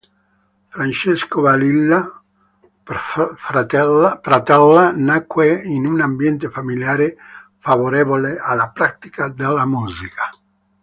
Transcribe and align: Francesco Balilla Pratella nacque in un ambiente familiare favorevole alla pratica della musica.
Francesco 0.69 1.41
Balilla 1.43 2.07
Pratella 4.19 4.91
nacque 4.95 5.61
in 5.61 5.85
un 5.85 6.01
ambiente 6.01 6.49
familiare 6.49 7.17
favorevole 7.59 8.37
alla 8.39 8.71
pratica 8.71 9.27
della 9.29 9.67
musica. 9.67 10.31